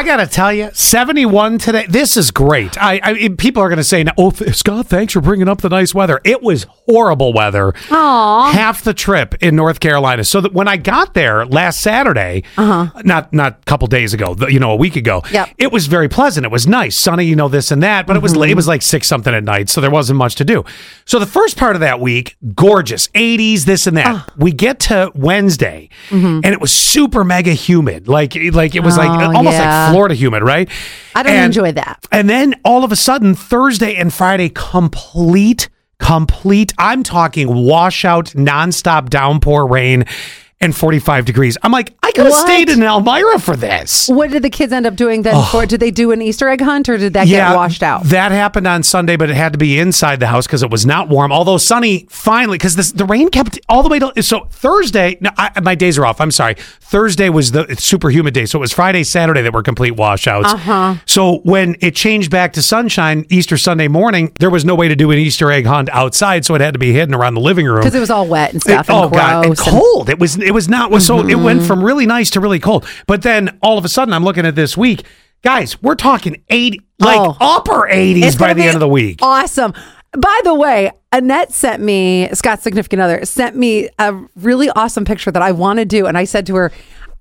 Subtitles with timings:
[0.00, 1.84] I gotta tell you, seventy-one today.
[1.86, 2.78] This is great.
[2.82, 6.22] I, I people are gonna say, "Oh, Scott, thanks for bringing up the nice weather."
[6.24, 7.74] It was horrible weather.
[7.90, 8.50] Aw.
[8.52, 10.24] half the trip in North Carolina.
[10.24, 14.58] So that when I got there last Saturday, not not a couple days ago, you
[14.58, 15.28] know, a week ago, Uh-huh.
[15.34, 15.48] Yep.
[15.58, 16.46] it was very pleasant.
[16.46, 18.06] It was nice, sunny, you know, this and that.
[18.06, 18.40] But it was Mm-hmm.
[18.40, 18.50] late.
[18.52, 20.64] It was like six something at night, so there wasn't much to do.
[21.04, 24.06] So the first part of that week, gorgeous, eighties, this and that.
[24.06, 24.26] Ah.
[24.38, 29.10] We get to Wednesday, and it was super mega humid, like like it was like
[29.10, 29.34] Mm-hmm.
[29.34, 29.86] Oh, almost yeah.
[29.88, 30.68] like Florida humid, right?
[31.14, 32.06] I don't And- enjoy that.
[32.12, 36.72] and then all of a sudden, Thursday and Friday, complete, complete.
[36.78, 40.04] I'm talking washout, nonstop downpour rain
[40.62, 41.56] and 45 degrees.
[41.62, 42.46] I'm like, I could have What?
[42.46, 44.08] stayed in Elmira for this.
[44.08, 45.42] What did the kids end up doing then?
[45.46, 48.04] For did they do an Easter egg hunt or did that get washed out?
[48.04, 50.84] That happened on Sunday, but it had to be inside the house because it was
[50.84, 51.32] not warm.
[51.32, 54.22] Although sunny, finally, because the rain kept all the way to.
[54.22, 56.20] So Thursday, no, I, my days are off.
[56.20, 56.54] I'm sorry.
[56.80, 60.52] Thursday was the super humid day, so it was Friday, Saturday that were complete washouts.
[60.52, 60.96] Uh-huh.
[61.06, 64.96] So when it changed back to sunshine Easter Sunday morning, there was no way to
[64.96, 67.64] do an Easter egg hunt outside, so it had to be hidden around the living
[67.66, 68.86] room Because it was all wet and it- stuff.
[68.90, 70.10] oh and god, and and- cold.
[70.10, 70.36] It was.
[70.36, 70.90] It was not.
[71.02, 71.66] So it went mm-hmm.
[71.66, 72.86] from really nice to really cold.
[73.06, 75.04] But then all of a sudden, I'm looking at this week,
[75.42, 75.80] guys.
[75.82, 77.36] We're talking eighty, like Oh.
[77.40, 79.20] upper eighties It's by the end of the week.
[79.22, 79.72] Awesome.
[80.12, 85.30] By the way, Annette sent me, Scott's significant other, sent me a really awesome picture
[85.30, 86.06] that I want to do.
[86.06, 86.72] And I said to her,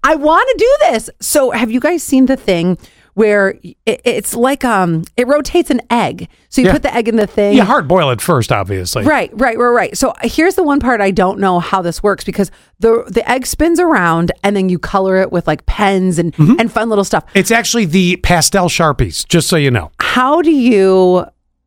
[0.03, 1.09] I want to do this.
[1.19, 2.77] So have you guys seen the thing
[3.19, 6.27] where it, it's like um it rotates an egg.
[6.49, 6.73] So you Yeah.
[6.73, 7.55] put the egg in the thing.
[7.57, 9.03] You hard boil it first, obviously.
[9.03, 9.97] Right, right, right, right.
[9.97, 13.45] So here's the one part I don't know how this works because the the egg
[13.45, 16.55] spins around and then you color it with like pens and Mm-hmm.
[16.59, 17.25] and fun little stuff.
[17.33, 19.91] It's actually the pastel sharpies, just so you know.
[19.99, 21.25] How do you?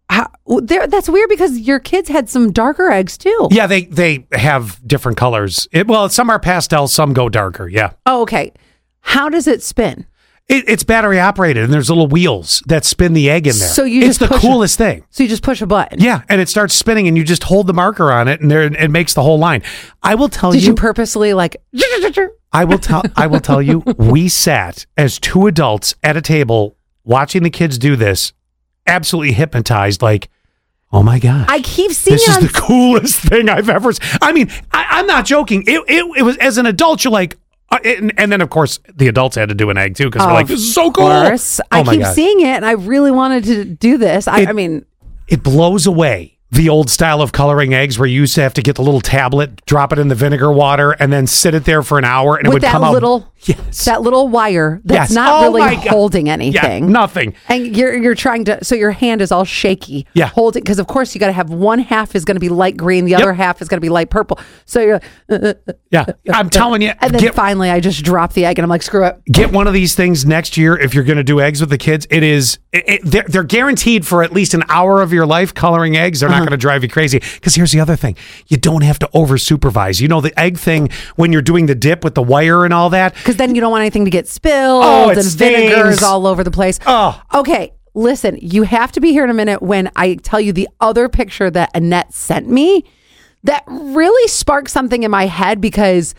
[0.08, 0.28] How,
[0.60, 3.48] there, that's weird because your kids had some darker eggs too.
[3.50, 5.68] Yeah, they they have different colors.
[5.72, 7.66] It, well, some are pastel, some go darker.
[7.68, 7.92] Yeah.
[8.06, 8.52] Oh, okay.
[9.00, 10.06] How does it spin?
[10.52, 13.68] It, it's battery operated, and there's little wheels that spin the egg in there.
[13.68, 15.02] So you it's just the push- coolest thing.
[15.08, 15.98] So you just push a button.
[15.98, 18.62] Yeah, and it starts spinning, and you just hold the marker on it, and there
[18.62, 19.62] it makes the whole line.
[20.02, 21.56] I will tell Did you, you purposely like?
[22.52, 26.76] I will tell I will tell you, we sat as two adults at a table
[27.02, 28.34] watching the kids do this,
[28.86, 30.28] absolutely hypnotized, like,
[30.92, 31.46] oh my god.
[31.48, 32.42] I keep seeing this is on.
[32.42, 33.90] the coolest thing I've ever.
[34.20, 35.62] I mean, I, I'm not joking.
[35.66, 37.38] It, it, it was as an adult, you're like,
[37.72, 40.26] uh, and, and then of course the adults had to do an egg too because
[40.26, 41.06] we're like, this is so cool.
[41.08, 41.58] course.
[41.60, 42.14] Oh I keep God.
[42.14, 44.28] seeing it, and I really wanted to do this.
[44.28, 44.84] I, It- I mean,
[45.28, 48.60] It blows away the old style of coloring eggs where you used to have to
[48.62, 51.82] get the little tablet, drop it in the vinegar water, and then sit it there
[51.82, 52.92] for an hour, and it would that come out.
[52.92, 53.84] little Yes.
[53.86, 55.12] that little wire that's Yes.
[55.12, 56.92] not Oh really holding Yeah, anything.
[56.92, 57.34] nothing.
[57.48, 60.06] And you're you're trying to so your hand is all shaky.
[60.14, 60.28] Yeah.
[60.28, 62.76] holding because of course you got to have one half is going to be light
[62.76, 64.38] green, the other half is going to be light purple.
[64.64, 65.54] So you're, uh,
[65.90, 66.92] Yeah, I'm telling you.
[67.00, 69.20] and then get, finally I just drop the egg and I'm like, screw it.
[69.26, 71.78] get one of these things next year if you're going to do eggs with the
[71.78, 72.06] kids.
[72.10, 75.52] It is it, it- they're, they're guaranteed for at least an hour of your life
[75.52, 76.20] coloring eggs.
[76.20, 76.38] They're Uh-huh.
[76.38, 77.18] not going to drive you crazy.
[77.18, 78.16] Because here's the other thing:
[78.46, 80.00] you don't have to over supervise.
[80.00, 82.88] You know the egg thing when you're doing the dip with the wire and all
[82.90, 83.14] that.
[83.32, 86.02] Because then you don't want anything to get spilled Oh, and vinegars stings.
[86.02, 86.78] all over the place.
[86.86, 87.20] Oh.
[87.34, 90.68] Okay, listen, you have to be here in a minute when I tell you the
[90.80, 92.84] other picture that Annette sent me
[93.44, 96.14] that really sparked something in my head because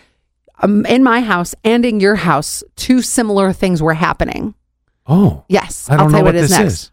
[0.61, 4.55] um, in my house and in your house, two similar things were happening.
[5.07, 6.73] Oh, Yes, I don't know what what is this next.
[6.73, 6.91] is.